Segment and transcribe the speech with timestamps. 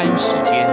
[0.00, 0.66] 丹时间，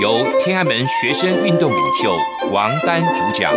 [0.00, 2.16] 由天安门学生运动领袖
[2.50, 3.54] 王丹主讲。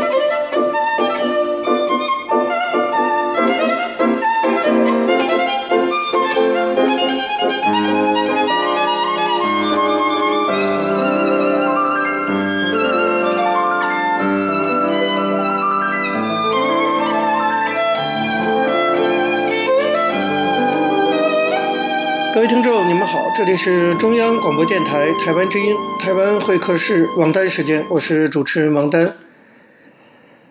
[23.38, 29.14] 这里是中央广播电台台湾之音台湾会客室王丹时间，我是主持人王丹。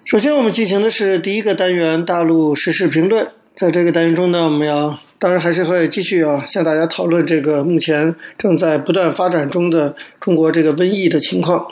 [0.05, 3.27] 首先，我们进行的是第一个单元大陆时事评论。
[3.57, 11.67] 在这个单元中呢，我们要当然还是会继续啊，向大家讨论这个目前正在不断发展中的中国这个瘟疫的情况。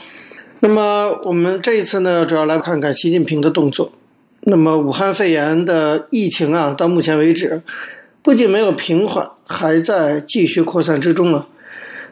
[0.59, 3.93] 那么，我们这一次呢，主要来看看习近平的动作。
[4.41, 7.63] 那么，武汉肺炎的疫情啊，到目前为止。
[8.25, 11.47] 不仅没有平缓，还在继续扩散之中了。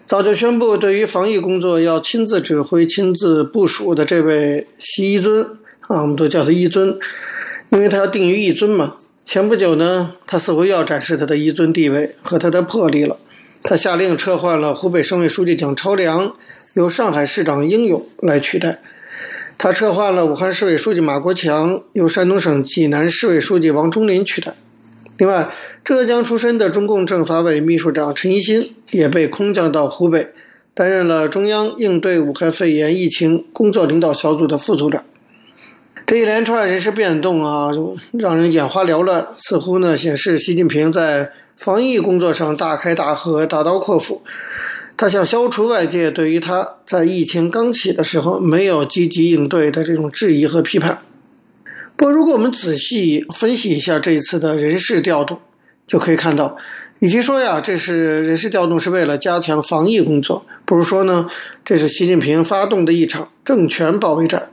[0.04, 5.42] 早就宣布对于防疫工作要亲自指挥、亲自部署的这位习一尊
[5.88, 6.98] 啊，我们都叫他一尊，
[7.70, 8.96] 因为他要定于一尊嘛。
[9.24, 13.16] 前不久呢，他似乎要展示他的一尊地位和他的魄力了。
[13.62, 16.34] 他下令撤换了湖北省委书记蒋超良，
[16.74, 18.80] 由上海市长英勇来取代。
[19.56, 24.52] 他撤换了武汉市委书记马国强，由山东省济南市委书记王忠林取代。
[25.22, 25.48] 另外，
[25.84, 30.32] 浙江出身的中共政法委秘书长陈一新也被空降到湖北，
[30.74, 35.04] 担任了中央应对武汉肺炎疫情工作领导小组的副组长。
[36.06, 37.70] 这一连串人事变动啊，
[38.10, 44.22] 让人眼花缭乱，似乎呢显示习近平在防疫工作上大开大合、大刀阔斧。
[44.96, 50.98] 他想消除外界对于他在疫情刚起的时候没有积极应对的这种质疑和批判。
[52.02, 55.38] 不过，如果我们仔细分析一下这一次的人事调动，
[55.86, 56.56] 就可以看到，
[56.98, 61.30] 与其说呀，这是人事调动是为了加强防疫工作，不如说呢，
[61.64, 64.50] 这是习近平发动的一场政权保卫战，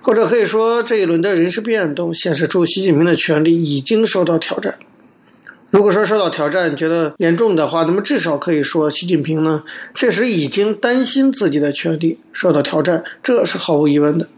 [0.00, 4.76] 或者可以说，这一轮的人事变动显示出习近平的权力已经受到挑战。
[5.70, 9.64] 如果说受到挑战觉得严重的话，那么至少可以说，习近平呢，
[9.96, 14.28] 确实已经担心自己的权力受到挑战，这是毫无疑问的。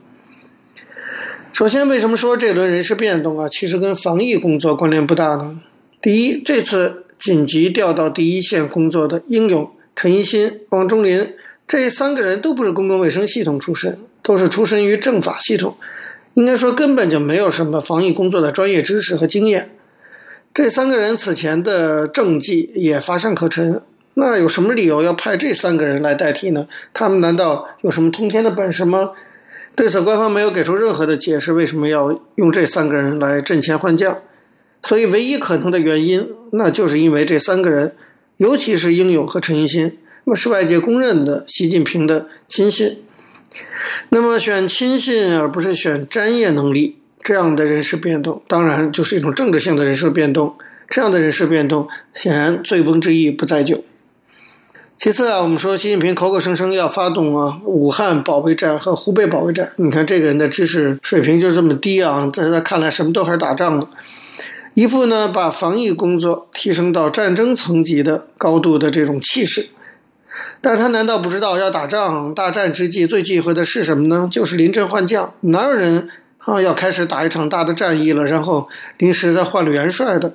[1.52, 5.60] 首先，为什么说这轮人事变动啊，其实跟防疫工作关联不大呢？
[6.00, 11.34] 第一，这次紧急调到第一线工作的英勇、陈一新、王忠林
[11.66, 15.76] 这三个人都不是公共卫生系统出身，都是出身于政法系统，
[16.34, 19.70] 应该说根本就没有什么防疫工作的专业知识和经验。
[20.54, 23.82] 这三个人此前的政绩也乏善可陈，
[24.14, 26.66] 那有什么理由要派这三个人来代替呢？
[26.94, 29.10] 他们难道有什么通天的本事吗？
[29.74, 34.18] 对此，官方没有给出任何的解释，为什么要用这三个人来阵前换将？
[34.82, 37.94] 所以，唯一可能的原因，那就是因为这三个人，
[38.36, 42.98] 尤其是英勇和陈一新，那么是外界公认的习近平的亲信。
[44.10, 50.56] 那么，选亲信而不是选专业能力，这样的人事变动，当然就是一种政治性的人事变动。
[50.88, 53.84] 这样的人事变动，显然醉翁之意不在酒。
[55.00, 63.88] 其次啊，我们说习近平口口声声要发动啊武汉保卫战和湖北保卫战，你看这个人的知识水平就这么低啊，在他看来什么都还是打仗的，
[64.74, 69.70] 一副呢把防疫工作提升到战争层级的高度的这种气势。
[70.60, 74.28] 但是他难道不知道要打仗大战之际最忌讳的是什么呢？
[74.30, 78.68] 就是临阵换将，哪有人啊要开始打一场大的战役了，然后
[78.98, 80.34] 临时再换了元帅的？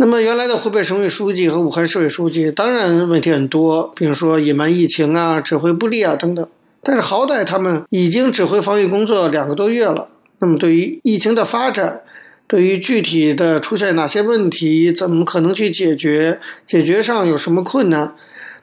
[0.00, 6.48] 那么原来的湖北省委书记和武汉市委书记，当然问题很多，比如说隐瞒疫情啊、指挥不力啊等等。
[6.82, 10.08] 但是好歹他们已经指挥防疫工作两个多月了。
[10.38, 12.00] 那么对于疫情的发展，
[12.46, 18.14] 对于具体的出现哪些问题，怎么可能去解决，解决上有什么困难，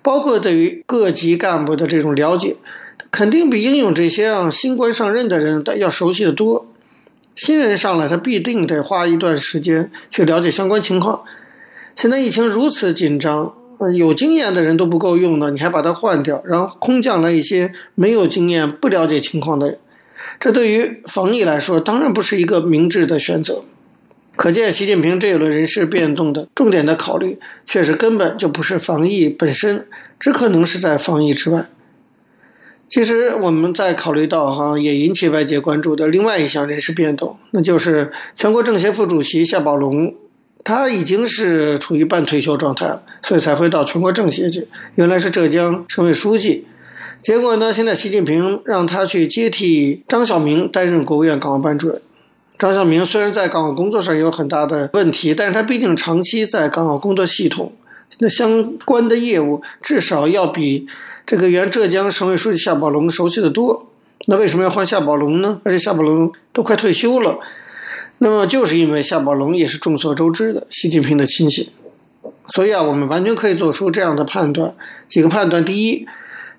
[0.02, 2.56] 包括对于各级干部的这种了解，
[3.12, 6.66] 肯定比英勇这些啊新官上任的人要熟悉得多。
[7.38, 11.24] 新人上来，他必定得花一段时间去了解相关情况。
[11.96, 13.54] 现在疫情如此紧张，
[13.96, 19.78] 有经验的人都不够用了，你还把他换掉，然后空降来一些没有经验、不了解情况的人，
[20.40, 23.64] 这对于防疫来说，当然不是一个明智的选择。
[24.36, 29.86] 可见，习近平这一轮人事变动的重点的考虑，确实根本就不是防疫本身，
[30.20, 31.68] 只可能是在防疫之外。
[32.90, 40.14] 其实我们在考虑到哈，也引起外界关注的另外一项人事变动，那就是全国政协副主席夏宝龙
[40.64, 44.68] 他已经是处于半退休状态了，所以才会到全国政协去。
[44.96, 46.66] 原来是浙江省委书记，
[47.22, 52.02] 结果呢，现在习近平让他去接替张晓明担任国务院港澳办主任。
[52.58, 57.72] 张晓明虽然在港澳工作上有很大的问题，但是他毕竟长期在港澳工作系统，
[58.20, 60.88] 那相关的业务至少要比
[61.28, 63.92] 这个原浙江省委书记夏宝龙熟悉的多。
[64.28, 65.60] 那为什么要换夏宝龙呢？
[65.66, 67.38] 而且夏宝龙都快退休了。
[68.20, 71.68] 那么就是因为夏宝龙也是众所周知的习近平的亲信，
[72.48, 74.74] 所以啊，我们完全可以做出这样的判断。
[75.10, 76.08] 几个判断：第一，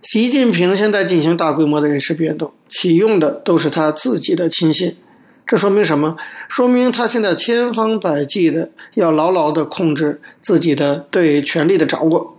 [0.03, 4.95] 习近平现在进行大规模的人事变动，启用的都是他自己的亲信，
[5.47, 6.15] 这说明什么？
[6.47, 12.35] 说明他现在千方百计的要牢牢的控制自己的对权力的掌握。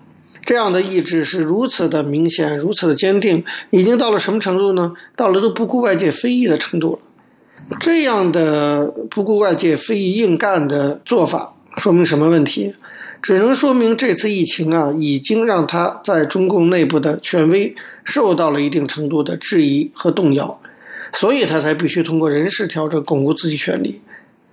[0.50, 4.94] 这样的意志是如此的明显，如此的坚定，已经到了什么程度呢？
[5.16, 7.78] 到了都不顾外界非议的程度了。
[7.80, 12.74] 这样的不顾外界非议硬干的做法，说明什么问题？
[13.22, 20.60] 只能说明这次疫情啊，已经让他在中共内部的权威受到了一定程度的质疑和动摇，
[21.14, 24.02] 所以他才必须通过人事调整巩固自己权力。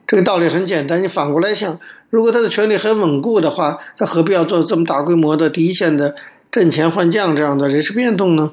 [0.07, 6.15] 这个道理很简单，你反过来想，如果他的权力很稳固的话，他何必要做这么大规模的第一线的
[6.53, 8.53] 阵前换将这样的人事变动呢？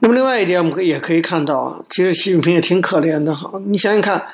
[0.00, 3.60] 那么另外一点，我们可也可以看到啊，其实习近平也挺可怜的哈。
[3.66, 4.26] 你想想看，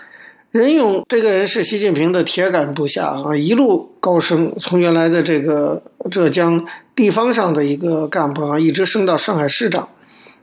[0.51, 6.67] 任勇这个人是习近平的铁杆部下啊，一路高升，从原来的这个浙江
[6.97, 9.87] 地方上的一个干部啊，一直升到上海市长，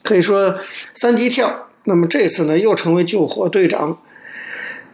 [0.04, 0.56] 可以说
[0.94, 1.68] 三级跳。
[1.86, 3.98] 那么这次呢，又成为救火队长。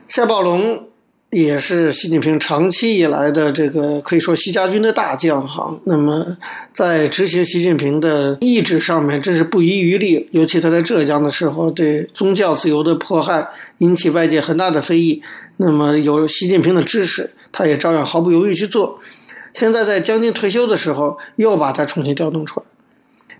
[0.07, 0.87] 夏宝龙。
[1.31, 5.73] 也是习近平长期以来的这个可以说习家军的大将哈。
[5.85, 6.35] 那么
[6.73, 10.27] 在执行习近平的意志上面，真是不遗余力。
[10.31, 13.47] 尤其他在浙江的时候，对宗教自由的迫害
[13.77, 15.23] 引起外界很大的非议。
[15.55, 18.99] 那么有习近平的支持，他也照样毫不犹豫去做。
[19.53, 22.65] 现在在将近退休的时候，又把他重新调动出来。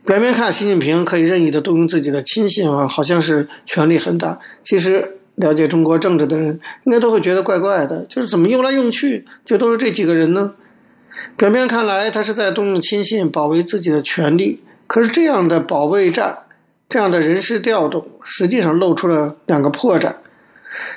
[0.05, 4.39] 表面看，习近平可以任意的动用自己的亲信啊，好像是权力很大。
[4.63, 5.17] 其实。
[5.36, 10.54] 了解中国政治的人，应该都会觉得怪怪的，就是怎么用来用去就都是这几个人呢？
[11.36, 16.38] 表面看来，他是在动用亲信保卫自己的权利，可是这样的保卫战，
[16.88, 20.13] 这样的人事调动，实际上露出了两个破绽。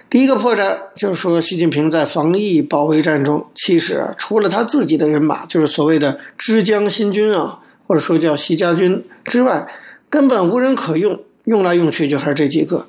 [0.09, 7.59] 第一个破绽就是说，习近平在防疫保卫战中，其实，除了他自己的人马，就是所谓的枝江新军啊，
[7.89, 9.67] 或者说叫习家军之外，
[10.09, 12.87] 根本无人可用，用来用去就还是这几个。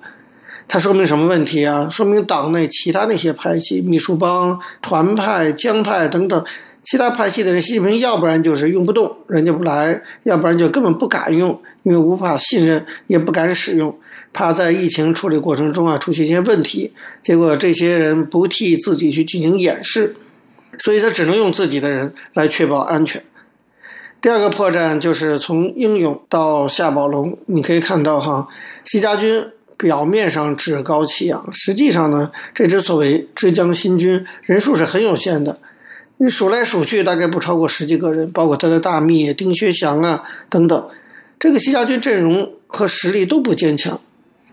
[0.67, 1.87] 它说明什么问题啊？
[1.89, 6.43] 说明党内其他那些派系、秘书帮、团派、江派等等
[6.83, 11.49] 其他派系的人，习近平要不然就是用不动，人家不来；要不然就根本不敢用，
[11.83, 13.95] 因为无法信任，也不敢使用，
[14.33, 16.91] 怕在疫情处理过程中啊出现一些问题。
[17.21, 20.15] 结果这些人不替自己去进行掩饰，
[20.79, 23.23] 所以他只能用自己的人来确保安全。
[24.21, 28.47] 第二个破绽就是从英勇到夏宝龙，你可以看到哈，
[28.83, 29.45] 习家军。
[29.77, 35.59] 表面上趾高气扬，实际上呢，这支所谓枝江新军人数是很有限的，
[36.17, 40.89] 你数来数去大概不超过十几个人，包括他的大秘丁薛祥啊等等，
[41.37, 43.99] 这个西家军阵容和实力都不坚强。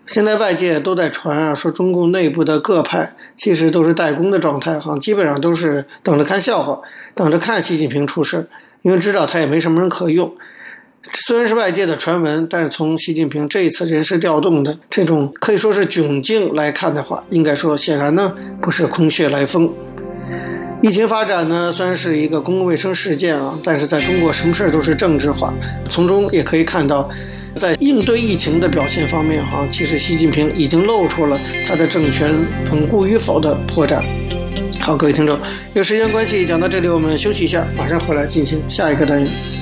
[0.05, 6.81] 现在外界都在传啊，说中共内部的各派其实都是代工的状态，哈，基本上都是等着看笑话，
[7.15, 8.49] 等着看习近平出事，
[8.83, 10.35] 因为知道他也没什么人可用。
[11.13, 19.73] 虽然是外界的传闻，但是从习近平这一次人事调动的这种可以说是窘境来看的话，应该说显然呢不是空穴来风。
[20.81, 25.53] 疫情发展呢虽然是一个公共卫生事件啊，但是在中国什么事儿都是政治化，
[25.91, 27.09] 从中也可以看到，
[27.57, 31.39] 在应对疫情的表现方面哈，其实习近平已经露出了
[31.69, 32.35] 他的政权
[32.71, 34.03] 稳固与否的破绽。
[34.81, 35.39] 好，各位听众，
[35.75, 39.62] 有时间关系讲到这里，我们休息一下，马上回来进行下一个单元。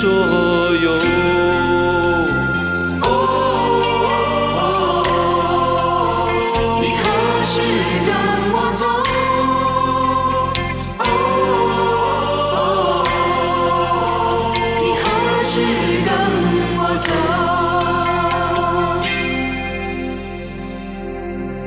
[0.00, 0.98] 所有。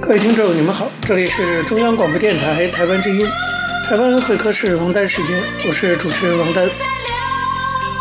[0.01, 3.27] 各位听众，你们好，这里是中央广播电台台湾之音，
[3.87, 6.67] 台湾会客室王丹时间，我是主持人王丹。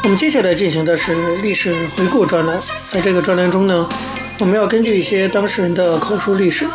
[0.05, 2.59] 我们接下来进行的是历史回顾专栏，
[2.91, 3.89] 在这个专栏中呢，
[4.41, 6.67] 我们要根据一些当事人的口述历史，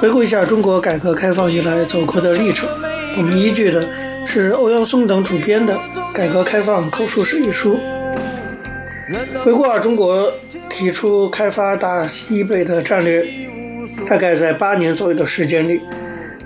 [0.00, 2.68] 回顾一下中国改革开放以来走过的历程。
[3.16, 3.88] 我们依据的
[4.26, 5.74] 是欧阳松等主编的
[6.12, 7.78] 《改革开放口述史》一书。
[9.44, 10.30] 回顾啊，中国
[10.68, 13.24] 提出开发大西北的战略，
[14.08, 15.80] 大概在八年左右的时间里，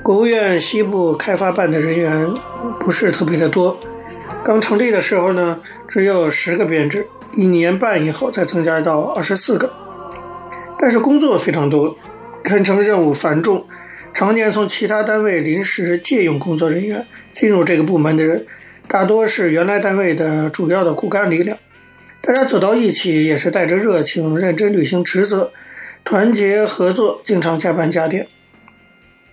[0.02, 2.28] 国务院西部开发办的人员
[2.78, 3.74] 不是特别的多。
[4.44, 7.06] 刚成立的时候呢，只有十个编制，
[7.36, 9.70] 一年半以后才增加到二十四个。
[10.78, 11.96] 但是工作非常多，
[12.42, 13.66] 堪称任务繁重，
[14.14, 17.04] 常年从其他单位临时借用工作人员
[17.34, 18.46] 进入这个部门的人，
[18.88, 21.58] 大多是原来单位的主要的骨干力量。
[22.22, 25.52] 大家走到一起也是带着热情，认真履行职责，
[26.02, 28.26] 团结合作，经常加班加点。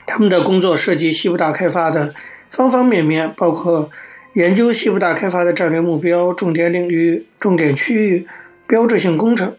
[0.06, 2.14] 他们的工作涉及西部大开发的
[2.50, 3.90] 方方面面，包括
[4.38, 8.28] 研究西部大开发的战略目标、重点领域、重点区域、
[8.68, 9.56] 标志性工程，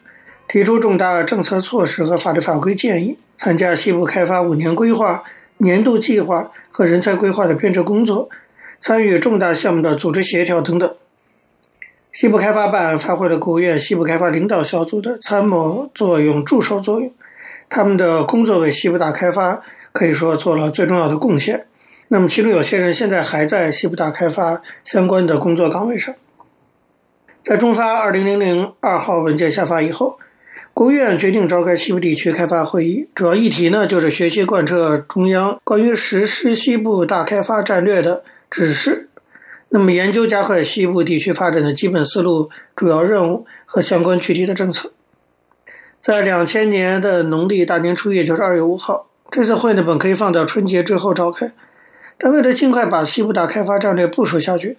[0.47, 5.25] 提出重大政策措施和法律法规建议，参加西部开发五年规划、
[5.56, 8.30] 年度计划和人才规划的编制工作，
[8.80, 10.94] 参与重大项目的组织协调等等。
[12.12, 17.12] 西部开发办发挥了国务院西部开发领导小组的参谋作用、助手作用，
[17.68, 21.64] 他们的工作为西部大开发可以说做了最重要的贡献。
[22.09, 26.15] 那么，其中有些人现在还在西部大开发相关的工作岗位上。
[27.43, 30.19] 在中发二零零零二号文件下发以后，
[30.73, 39.09] 国务院决定召开西部地区开发会议，主要议题呢就是学习贯彻中央关于实施西部大开发战略的指示。
[39.69, 44.93] 那么，研究加快西部地区发展的基本思路、主要任务和相关具体的政策。
[46.00, 51.53] 在两千年的农历大年初一，也就是二月五号，这次会呢本可以放到春节之后召开，
[52.18, 54.76] 但为了尽快把西部大开发战略部署下去，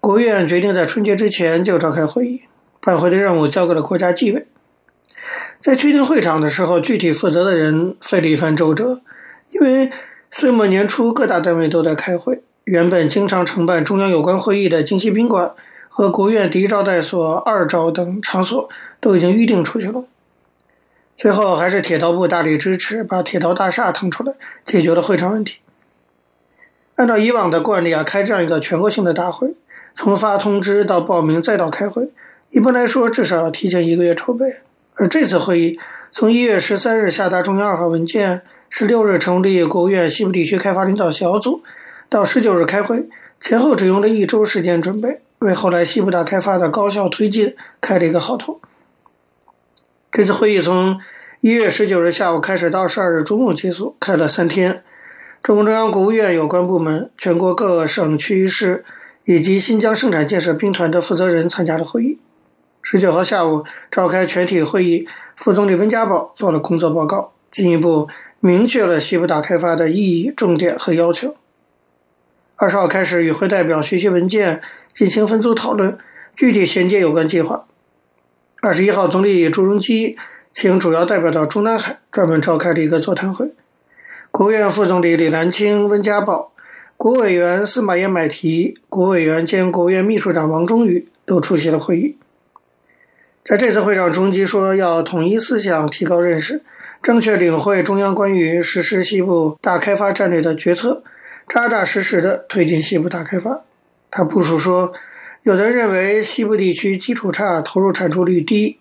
[0.00, 2.42] 国务院决定在春节之前就召开会议，
[2.80, 4.46] 办会的任务交给了国家纪委。
[5.60, 9.02] 在确定会场的时候，具体负责的人费了一番周折，
[9.50, 9.90] 因为
[10.30, 12.42] 岁末年初各大单位都在开会。
[12.64, 15.52] 原本经常承办中央有关会议的京西宾馆
[15.88, 18.68] 和国务院第一招待所二招等场所
[19.00, 20.04] 都已经预定出去了。
[21.16, 24.32] 最后还是铁道部大力支持，把铁道大厦腾出来，
[24.64, 25.58] 解决了会场问题。
[26.98, 29.54] 按照以往的惯例啊，开这样一个全国性的大会，
[29.94, 32.10] 从发通知到报名再到开会，
[32.50, 34.56] 一般来说至少要提前一个月筹备。
[34.94, 35.78] 而这次会议
[36.10, 41.62] 从一月十三日下达中央二号文件，十六日成立国务院西部地区开发领导小组。
[42.08, 43.08] 到十九日开会，
[43.40, 48.60] 前后只用了一周时间准备，为后来西部大开发的高效推进开了一个好头。
[50.10, 50.98] 这次会议从
[51.42, 54.82] 一月十九日下午开始到十二日中午结束，开了三天。
[55.48, 58.84] 中共中央、国务院有关部门、全国各省区市
[59.24, 62.18] 以及新疆生产建设兵团的负责人参加了会议。
[62.82, 68.08] 十九号下午召开全体会议，副总理温家宝做了工作报告，进一步
[68.40, 71.34] 明确了西部大开发的意义、重点和要求。
[72.56, 74.60] 二十号开始与会代表学习文件，
[74.92, 75.96] 进行分组讨论，
[76.36, 77.64] 具体衔接有关计划。
[78.60, 80.18] 二十一号，总理朱镕基
[80.52, 83.54] 请主要代表到中南海，专门召开了一个座谈会。
[84.30, 86.52] 国务院副总理李岚清、温家宝、
[86.96, 92.16] 国务委员司马炎买提、国务委员兼国务院秘书长王忠宇都出席了会议。
[93.42, 96.62] 在这次会上，朱镕基说要统一思想，提高认识，
[97.02, 101.02] 正确领会中央关于实施西部大开发战略的决策。
[101.48, 103.62] 扎扎实实地推进西部大开发。
[104.10, 104.92] 他部署说，
[105.42, 108.78] 有人认为西部地区基础差，投入产出率低，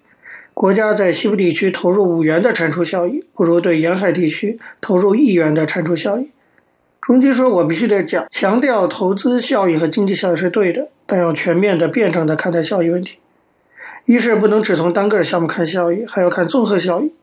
[0.59, 6.31] 国家在西部地区投入五元的产出效益，不如对沿海地区投入一元的产出效益。
[6.99, 13.19] 朱镕基说：“我必须得讲，强调投资效益和经济效益是对的，但要全面的、辩证的看待效益问题。
[14.05, 17.13] 一是不能只从单个项目看效益，还要看综合效益。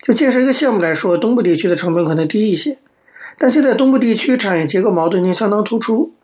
[0.00, 2.78] 就建设一个项目来说，东部地区的成本可能低一些。”
[3.36, 6.14] 但现在东部地区产业结构矛盾性相当突出，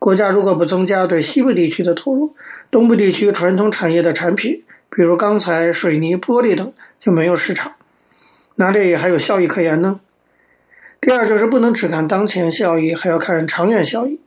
[0.00, 2.34] 国家如果不增加对西部地区的投入，
[2.72, 4.64] 东部地区传统产业的产品，
[4.94, 6.70] 比如钢材、水泥、玻璃等
[7.00, 7.72] 就没有市场，
[8.56, 10.00] 哪里还有效益可言呢？
[11.00, 14.20] 第二就是不能只看当前效益，还要看长远效益。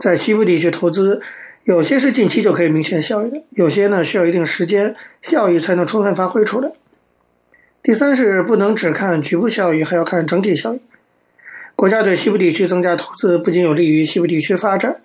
[0.00, 1.22] 在西部地区投资，
[1.62, 6.72] 有些是近期就可以明显效益的，有些呢需要一定时间，效益才能充分发挥出来。
[7.80, 10.80] 第三是不能只看局部效益，还要看整体效益。
[11.76, 14.96] 国家对西部地区增加投资，不仅有利于西部地区发展，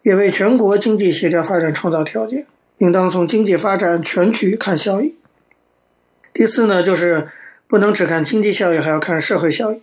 [0.00, 2.46] 也为全国经济协调发展创造条件。
[2.78, 5.14] 应当从经济发展全局看效益。
[6.32, 7.28] 第四呢，就是
[7.68, 9.82] 不能只看经济效益，还要看社会效益。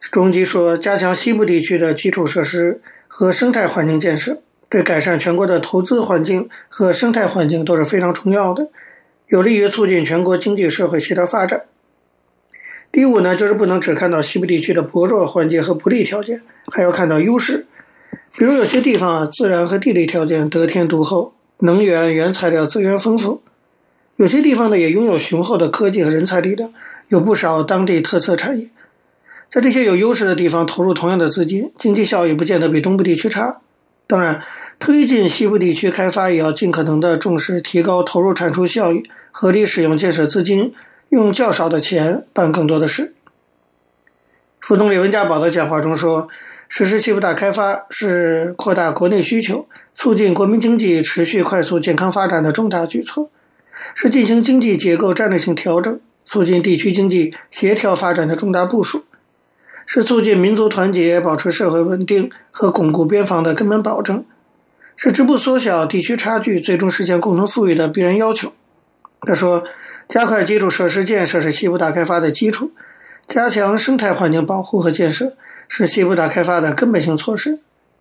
[0.00, 8.68] 中基说，加强西部地区的基础设施和生态环境建设，对改善全国的投资环境和生态环境都是非常重要的，
[9.28, 11.62] 有利于促进全国经济社会协调发展。
[12.90, 17.66] 第五呢，就是不能只看到西部地区的薄弱环节和不利条件，还要看到优势。
[18.36, 23.40] 比如有些地方啊，自然和地理条件得天独厚，能源原材料资源丰富；
[24.16, 26.72] 有些地方呢，也拥有雄厚的科技和人才力量，
[27.08, 28.68] 有不少当地特色产业。
[29.48, 33.58] 在这些有优势的地方投入同样的资金，经济效益不见得比东部地区差。
[34.06, 34.42] 当然，
[34.78, 40.74] 推进西部地区开发也要尽可能的重视提高投入产出效益，合理使用建设资金。
[41.08, 43.12] 用较少的钱办更多的事。
[44.60, 46.28] 副总理温家宝的讲话中说
[46.74, 53.28] ：“实施西部大开发是扩大国内需求、促进国民经济持续快速健康发展的重大举措，
[53.94, 59.04] 是进行经济结构战略性调整、促进地区经济协调发展的重大部署，
[59.84, 64.24] 是促进民族团结、保持社会稳定和巩固边防的根本保证，
[64.96, 68.50] 是逐步缩小地区差距、最终实现共同富裕的必然要求。”
[69.20, 69.62] 他说。
[70.08, 72.72] 加快基础设施建设是西部大开发的基础，
[73.28, 75.32] 加强生态环境保护和建设
[75.74, 77.58] 是西部大开发的根本性措施，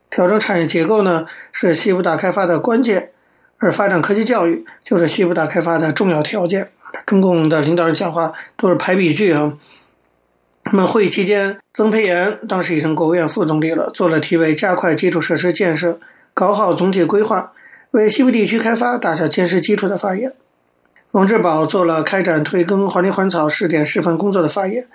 [0.09, 3.11] 调整产业结构呢是西部大开发的关键，
[3.59, 6.69] 而发展科技教育就是西部大开发的重要条件。
[7.05, 9.53] 中共的领导人讲话都是排比句啊。
[10.65, 15.97] 那么会议期间，曾培炎当时已成国务院副总理了，做了题为“加快基础设施建设，
[16.33, 17.53] 搞好总体规划，
[17.91, 20.33] 为西部地区开发打下坚实基础”的发言。
[21.11, 24.87] 王志宝做了开展退耕还林还草试点示范工作的发言。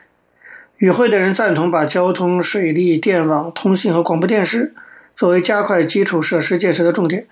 [0.79, 4.75] 与会的人赞同把交通、水利、电网、通信和广播电视
[5.15, 7.27] 作为加快基础设施建设的重点。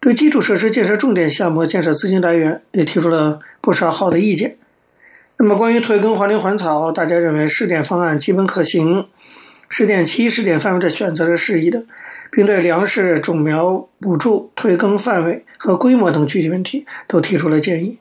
[0.00, 4.56] 对基础设施建设重点项目建设资金来源也提出了不少好的意见。
[5.36, 9.06] 那么，关于退耕还林还草，大家认为试点方案基本可行，
[9.68, 11.84] 试点期、试点范围的选择是适宜的。
[12.32, 17.98] 并对粮食种苗补助、退耕范围和规模等具体问题都提出了建议。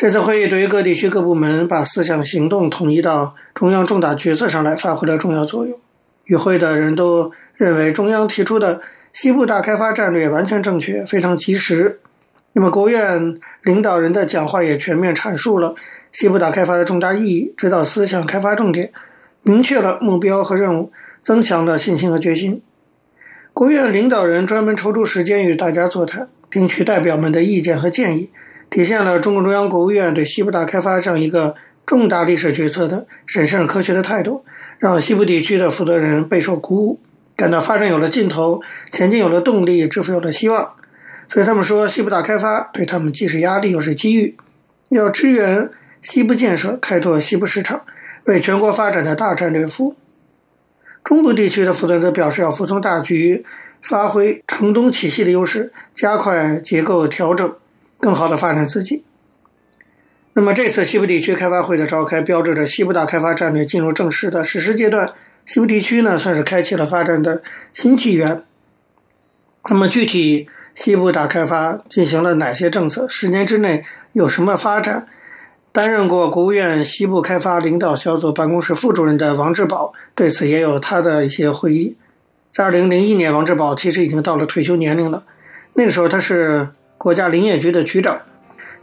[0.00, 5.78] 这次会议对于各地区各部门把思想行动统一到中央重大决策上来发挥了重要作用。
[6.24, 8.80] 与会的人都认为中央提出的
[9.12, 12.00] 西部大开发战略完全正确，非常及时。
[12.54, 15.74] 那么，国务院领导人的讲话也全面阐述了
[16.12, 18.90] 西部大开发的重大意义，指导思想、开发重点，
[19.42, 20.90] 明确了目标和任务，
[21.22, 22.62] 增强了信心和决心。
[23.52, 28.30] 国务院领导人专门抽出时间与大家座谈，听取代表们的意见和建议。
[28.70, 34.44] 体现了中共中央国务院对西部大开发这样一个重大历史决策的审慎科学的态度，
[34.78, 37.00] 让西部地区的负责人备受鼓舞，
[37.34, 40.74] 感到发展有了尽头，前进有了动力，致富有了希望。
[41.28, 44.36] 所以他们说，西部大开发对他们既是压力又是机遇，
[44.90, 45.68] 要支援
[46.00, 47.82] 西部建设，开拓西部市场，
[48.24, 49.96] 为全国发展的大战略服务。
[51.02, 53.44] 中部地区的负责人则表示，要服从大局，
[53.82, 57.52] 发挥承东启西的优势，加快结构调整。
[58.00, 59.04] 更好的发展自己。
[60.32, 65.12] 那么，这次西部地区开发会的召开，标志着西部大开发战略进入正式的实施阶段。
[65.44, 68.44] 西部地区呢，算是开启了发展的新纪元。
[69.68, 73.06] 那么，具体西部大开发进行了哪些政策？
[73.08, 75.08] 十年之内有什么发展？
[75.72, 81.96] 担任过国务院西部开发领导小组办公室副主任的王志宝对此也有他的一些回忆。
[82.52, 85.24] 在二零零一年，王志宝其实已经到了退休年龄了。
[85.74, 86.68] 那个时候，他是。
[87.00, 88.18] 国家林业局的局长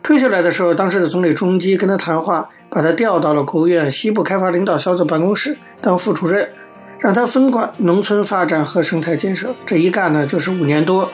[0.01, 6.49] 退下来的时候，当时的总理朱镕基跟他谈话，把他调到了国务院西部开发领导小组办公室当副主任，
[6.97, 9.53] 让他分管农村发展和生态建设。
[9.67, 11.07] 这一干呢就是五年多。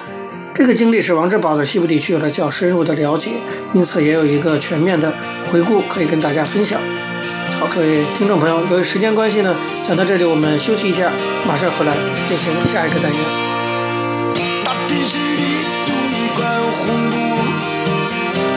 [0.53, 3.31] 这个经历使王志宝对西部地区有了较深入的了解，
[3.73, 5.11] 因此也有一个全面的
[5.51, 6.79] 回顾可以跟大家分享。
[7.59, 9.53] 好，各位听众朋友，由于时间关系呢，
[9.85, 11.11] 讲到这里我们休息一下，
[11.45, 11.93] 马上回来
[12.29, 13.19] 进行下一个单元。
[16.35, 16.43] 块
[16.77, 17.15] 红布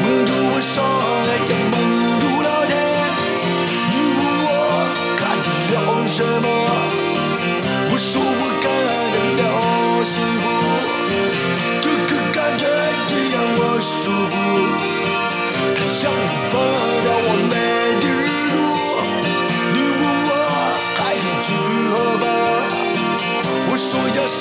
[0.02, 0.74] 蒙住我双
[1.26, 1.74] 眼，也蒙
[2.20, 2.72] 住了天。
[3.90, 4.48] 你问我
[5.16, 6.46] 看见了什么，
[7.90, 8.64] 我说我看
[9.12, 9.40] 见了
[10.04, 10.44] 幸福。
[11.82, 12.62] 这个感觉
[13.08, 13.94] 只让我舒
[14.30, 14.34] 服，
[16.02, 16.56] 让我忘
[17.04, 17.54] 掉我没
[18.00, 18.10] 地儿
[18.52, 18.54] 住。
[19.72, 20.30] 你问我
[20.96, 21.48] 还要去
[21.90, 22.24] 何方，
[23.68, 24.40] 我说要上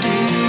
[0.00, 0.43] 天。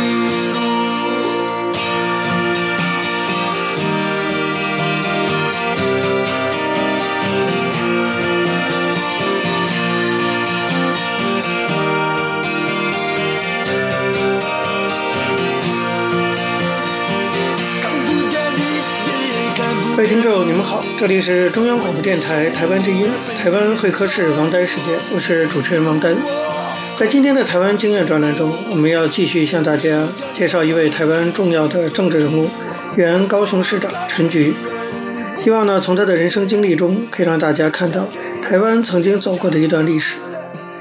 [20.05, 23.09] 位听众，你们好，这里是中央广播电台台湾之音，
[23.41, 26.15] 台湾会客室王丹时间，我是主持人王丹。
[26.95, 32.47] 在今天的台湾经验专栏中，我们要继续向大家介绍一位台湾重要的政治人物，
[32.97, 34.53] 原高雄市长陈菊。
[35.39, 38.07] 希望呢，从他的人生经历中，可以让大家看到
[38.43, 40.13] 台湾曾经走过的一段历史。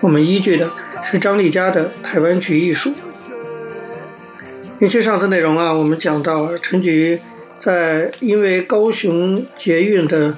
[0.02, 0.68] 我们依据的
[1.02, 2.90] 是张丽佳的《台湾局艺术》。
[4.80, 7.18] 延续上次内容啊，我们讲到陈菊。
[7.64, 10.36] 在因为高雄捷运的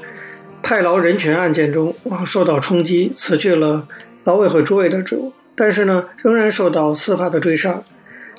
[0.63, 3.89] 太劳人权案件中啊，受到冲击，辞去了
[4.23, 7.83] 劳委会主委的职务，但是呢，仍然受到司法的追杀。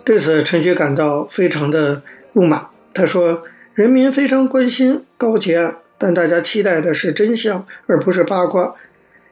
[0.05, 2.65] 对此，陈菊感到非常的不满。
[2.93, 3.43] 他说
[3.75, 8.73] ：“人民非常关心高捷案，但大家期待的是真相，而不是八卦。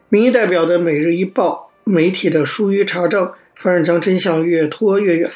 [0.09, 5.31] 民意代表的《每日一报》媒体的疏于查证，反而将真相越拖越远。”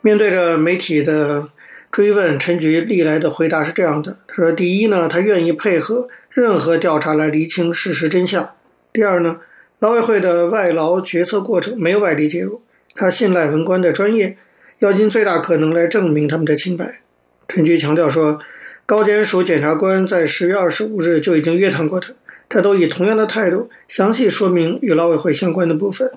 [0.00, 1.48] 面对着媒体的
[1.96, 8.44] 追问陈菊历来的回答是这样的：他说，第一呢，他愿意配合任何调查来厘清事实真相；
[8.92, 9.38] 第二呢，
[9.78, 12.60] 劳委会的外劳决策过程没有外力介入，
[12.94, 14.36] 他信赖文官的专业，
[14.80, 17.00] 要尽最大可能来证明他们的清白。
[17.48, 18.38] 陈菊强调说，
[18.84, 22.12] 高检署检察官在十月二十五日就已经约谈过他，
[22.50, 26.10] 他都以同样的态度详细说明与劳委会相关的部分。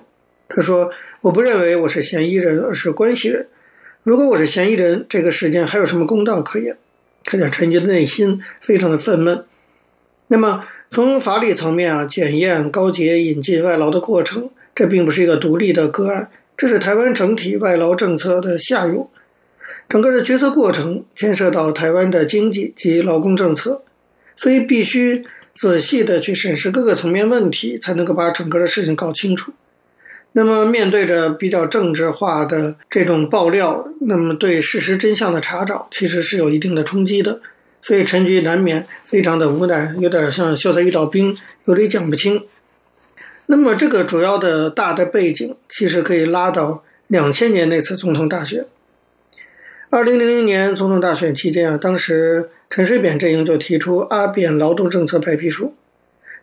[0.46, 0.90] 他说
[1.22, 3.46] ：“我不认为我是嫌疑人，而是关系人。”
[4.02, 6.78] 如果我是嫌疑人，这个事件还有什么公道可言？
[7.22, 9.42] 可见陈菊的内心非常的愤懑。
[10.28, 19.10] 那么，从法理层面啊，检验高捷引进外劳的过程，这并不是一个独立的个案，这是台湾整体外劳政策的下游。
[19.86, 23.82] 整个的决策过程牵涉到台湾的经济及劳工政策，
[24.34, 29.52] 所以必须仔细的去审视各个层面问题，才能够把整个的事情搞清楚。
[30.32, 37.40] 那么，面对着比较政治化的这种爆料，那么对事实真相的查找其实是有一定的冲击的，
[37.82, 42.44] 所以陈局难免非常的无奈，有点像秀才遇到兵，有理讲不清。
[43.46, 48.64] 那么，这个主要的大的背景其实可以拉到两千年那次总统大选。
[49.88, 55.74] 二零零零年总统大选期间啊，当时陈水扁阵营就提出阿扁劳动政策白皮书，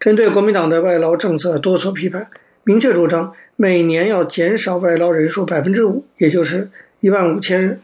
[0.02, 2.28] 针对国民党的外劳政策多所批判，
[2.68, 3.34] 明确主张。
[3.56, 7.80] 每年要减少外劳人数百分之五，也就是一万五千人。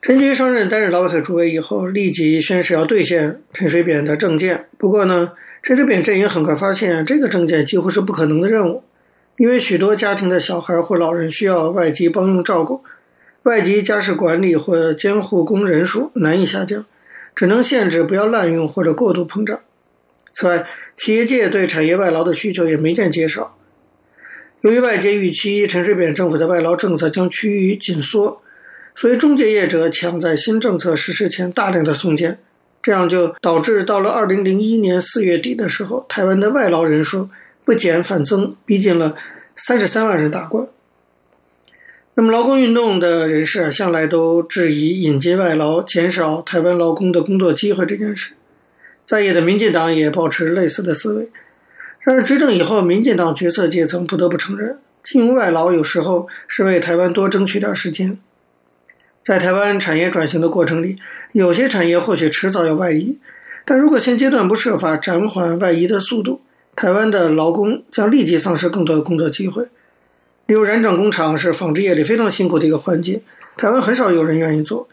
[0.00, 4.64] 陈菊上任担任劳委会主委以后，立即宣誓要兑现陈水扁的政见。
[4.78, 8.82] 不过呢，陈水扁阵营很快发现，这个政见几乎是不可能的任务，
[9.36, 12.82] 因为许多家庭的小孩或老人需要外籍帮佣照顾，
[13.42, 16.84] 外籍家事管理或监护工人数难以下降，
[17.34, 19.60] 只能限制不要滥用或者过度膨胀。
[20.32, 20.66] 此外，
[20.96, 23.56] 企业界对产业外劳的需求也没见减少。
[24.62, 28.42] 由于外界预期陈水扁政府的外劳政策将趋于紧缩，
[28.94, 32.38] 所以中介业者抢在新政策实施前大量的送件，
[32.82, 37.28] 这样就导致到了二零零一年四月底的时候，台湾的外劳人数
[37.64, 39.14] 不减反增，逼近了
[39.54, 40.66] 三十三万人大关。
[42.14, 48.32] 那么劳工运动的人士向来都质疑引进外劳减少台湾劳工的工作机会这件事，
[49.06, 51.30] 在野的民进党也保持类似的思维。
[52.00, 58.18] 然而执政以后，民进党决策阶层不得不承认，聘用外劳有时候是为台湾多争取点时间。
[59.22, 60.98] 在台湾产业转型的过程里，
[61.32, 63.18] 有些产业或许迟早要外移，
[63.64, 66.42] 但如果现阶段不设法暂缓外移的速度，
[66.76, 69.64] 台湾的劳工将立即丧失更多的工作机会。
[70.46, 73.20] 例如，染整工厂是纺织业里非常辛苦的一个环节，
[73.56, 74.88] 台湾很少有人愿意做。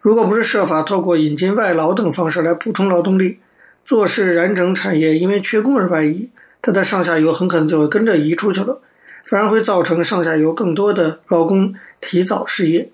[0.00, 3.38] 如果不是设法透过引进外劳等方式来补充劳动力，
[3.84, 6.28] 做事染整产业因为缺工而外移。
[6.60, 8.80] 它的上下游很可能就会跟着移出去了，
[9.24, 12.88] 反而会造成上下游更多的劳工提早失业。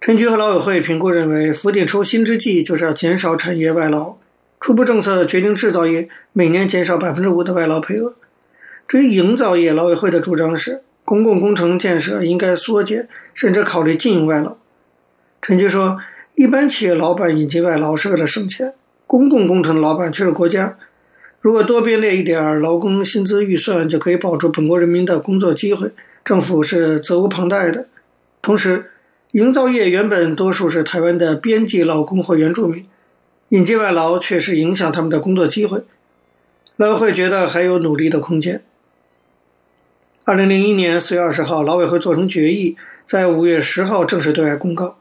[0.00, 4.14] 陈菊和劳委会评估认为，釜底抽薪之计就是要减少产业外劳。
[4.60, 8.14] 初步政策决定制造业每年减少百分之五的外劳配额。
[8.86, 14.56] 至于营造业，劳委会的主张是，公共工程建设应该缩减，甚至考虑禁用外劳。
[15.42, 15.98] 陈菊说，
[16.34, 18.72] 一般企业老板引进外劳是为了省钱，
[19.10, 20.78] 公共工程的老板却是国家。
[21.40, 25.90] 如果多编列一点劳工薪资预算，就可以保住本国人民的工作机会，
[26.24, 27.88] 政府是责无旁贷的。
[28.40, 28.92] 同时，
[29.32, 32.86] 营造业原本多数是台湾的边际劳工或原住民，
[33.48, 35.82] 引进外劳确实影响他们的工作机会。
[36.76, 38.62] 劳委会觉得还有努力的空间。
[40.24, 44.96] 二零零一年四月二十号，劳委会做成决议，在五月十号正式对外公告，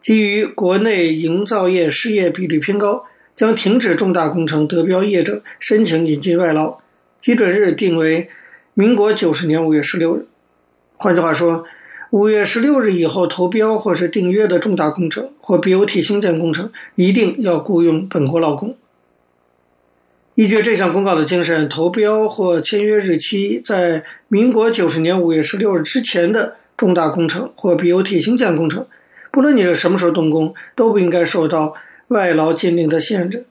[0.00, 3.04] 基于国内营造业失业比率偏高。
[3.36, 6.78] 将停止重大工程得标业者申请引进外劳，
[7.20, 8.30] 基准日定为
[8.72, 10.26] 民国九十年五月十六日。
[10.96, 11.64] 换句话说，
[12.10, 18.74] 五月十六日以后投标或是订约的重大工程或 BOT 兴建工程，一定要雇佣本国劳工。
[20.34, 28.86] 依据这项公告的精神，投标或签约日期在民国九十年五月十六日之前的重大工程或 BOT 兴建工程，
[29.30, 31.74] 不论你是什么时候动工，都不应该受到
[32.08, 33.46] 外劳禁令的限制。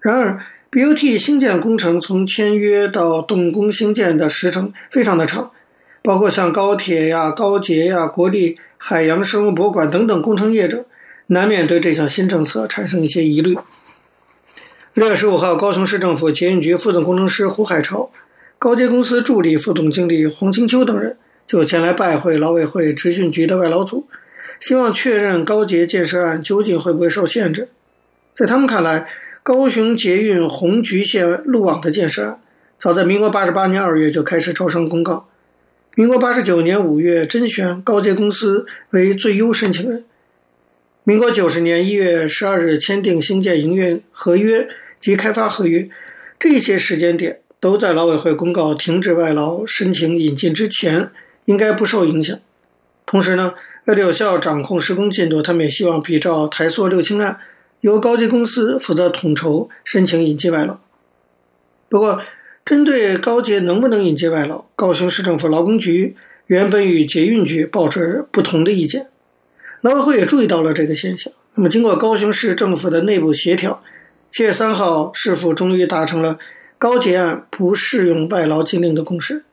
[0.00, 5.50] 然而，BOT 新建工程从签约到动工兴建的时程非常的长，
[6.02, 10.84] 包括像高铁呀、高捷呀、国立海洋生物博物馆等等工程业者，
[11.26, 13.58] 难免对这项新政策产生一些疑虑。
[14.94, 18.10] 六月十五号，高雄市政府捷运局副总工程师胡海潮、
[18.58, 24.06] 高捷公司助理副总经理黄清秋等人就前来拜会劳委会执训局的外劳组，
[24.60, 27.68] 希望确认高捷建设案究竟会不会受限制。
[28.38, 29.04] 在他们看来，
[29.42, 32.38] 高雄捷运红橘线路网的建设案，
[32.78, 35.28] 早在民国八十八年二月就开始招商公告，
[35.96, 40.04] 民国八十九年五月甄选高捷公司为最优申请人，
[41.02, 44.68] 民国九十年一月十二日签订兴建营运合约。
[45.00, 45.88] 及开发合约，
[46.40, 51.10] 这些时间点都在劳委会公告停止外劳申请引进之前，
[51.44, 52.36] 应该不受影响。
[53.06, 57.38] 同时呢，为了有效掌控施工进度，他们也希望比照台塑六轻案，
[57.80, 60.78] 由高捷公司负责统筹申请引进外劳。
[61.88, 62.20] 不过，
[62.64, 69.06] 针对高捷能不能引进外劳，高雄市政府劳工局原本与捷运局抱持不同的意见。
[69.80, 71.32] 劳委会也注意到了这个现象。
[71.54, 73.82] 那么，经过高雄市政府的内部协调。
[74.30, 76.38] 七月三号，市府终于达成了
[76.76, 79.44] 高捷案不适用外劳禁令的共识。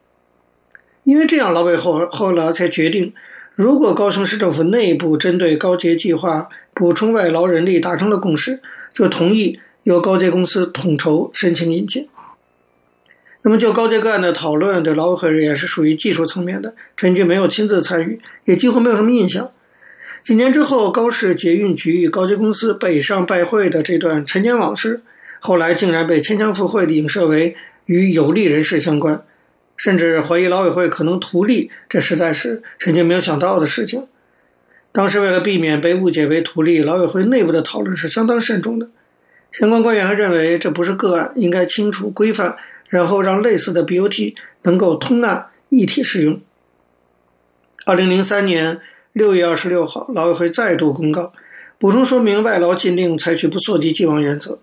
[1.03, 3.13] 因为这样，劳委会后来才决定，
[3.55, 8.59] 如果高雄市政府内部针对高捷计划补充外劳人力达成了共识，
[8.93, 12.07] 就同意由高捷公司统筹申请引进。
[13.41, 19.51] 那么，就高捷个案的讨论，对劳委会而言是属于技术层面的，陈菊没有亲自参与，也几乎没有什么印象。
[20.23, 25.01] 几年之后，高市捷运局与高捷公司北上拜会的这段陈年往事，
[25.39, 29.23] 后来竟然被牵强附会地影射为与有利人士相关，
[29.77, 34.07] 甚至怀疑劳委会可能图利，这实在是陈年没有想到的事情。
[34.95, 38.87] 当时为了避免被误解为图利，劳委会内部的讨论是相当慎重的。
[39.51, 42.55] 相关官员还认为这不是个案，应该清楚规范，
[42.87, 46.39] 然后让类似的 BOT 能够通案一体适用。
[47.85, 48.79] 二零零三年。
[49.15, 51.31] 六月二十六号，劳委会再度公告，
[51.77, 54.59] 补充说明外劳禁令采取不溯及既往原则。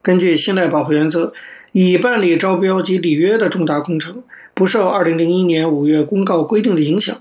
[0.00, 1.34] 根据信赖保护原则，
[1.72, 4.22] 已办理招标及履约的重大工程，
[4.54, 7.20] 不受二零零一年五月公告规定的影响。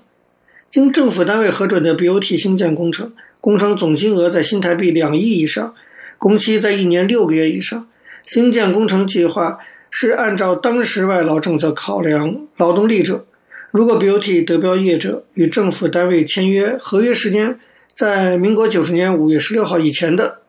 [0.70, 5.74] 经政府单位核准的 BOT 兴建工程，工程总金额在新台币两亿以上，
[6.20, 7.88] 工期在一年六个月以上。
[8.26, 9.58] 兴建工程计划
[9.90, 13.26] 是按照当时外劳政策考量劳动力者。
[13.72, 17.60] 如果 BOT 得标业者与政府单位签约合约时间
[17.96, 20.42] 在民国九十年五月十六号以前的，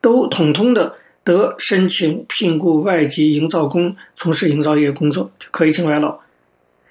[0.00, 6.18] 都统统的得申请聘雇外籍营造工从事营造业工作，就可以请外劳。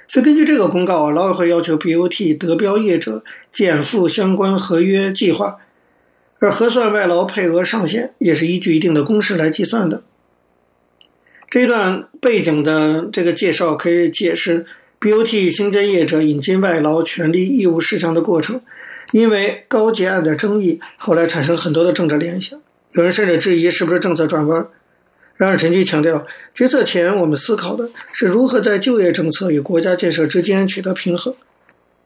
[0.07, 5.57] 所以根据这个公告啊，劳委会要求 BOT 得标业者减负相关合约计划，
[6.39, 10.03] 而核算外劳配额上限也是依据一定的公式来计算的。
[11.49, 14.65] 这一段背景的这个介绍可以解释。
[14.97, 18.61] BOT 兴建业者引进外劳权利义务事项的过程，
[19.11, 22.59] 因为高捷案的争议，后来产生很多的政治联想。
[22.93, 24.67] 有人甚至质疑是不是政策转弯。
[25.37, 31.33] 然而陈菊强调，决策前我们思考的是如何在就业政策与国家建设之间取得平衡。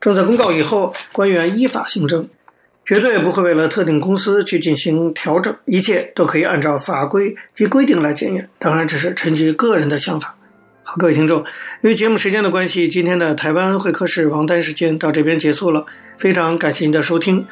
[0.02, 2.28] 政策公告以后，官员依法行政，
[2.86, 8.50] 绝对不会为了特定公司去进行调整，一切都可以按照法规及规定来检验。
[8.58, 10.36] 当然，这是陈菊个人的想法。
[10.82, 11.46] 好，各位听众，
[11.82, 15.86] 由于节目时间的关系，今天的台湾会客室王丹时间到这边结束了。
[16.18, 17.46] 非常感谢您的收听。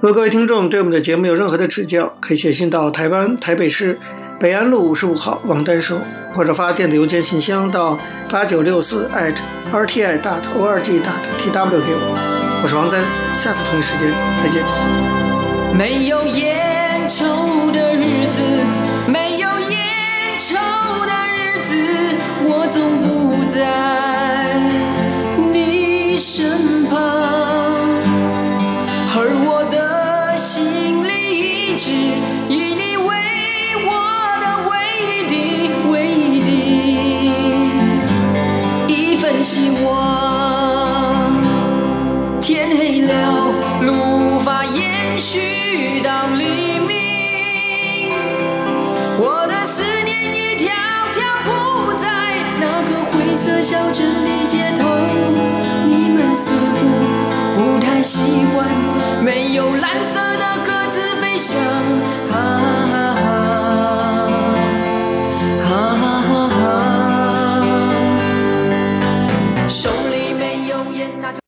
[0.00, 3.96] 如果各位听众对我们的节目有任何的指教，可以写信到台湾台北市
[4.42, 6.00] 北安路五十五号王丹收，
[6.32, 7.96] 或者发电子邮件信箱到
[8.28, 9.08] 八九六四
[9.72, 12.60] @rti dot org dot tw 给我。
[12.60, 13.00] 我是王丹，
[13.38, 14.10] 下次同一时间
[14.42, 14.64] 再见。
[15.78, 18.42] 没有烟抽的日子，